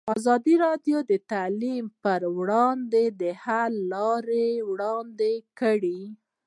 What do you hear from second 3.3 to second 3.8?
حل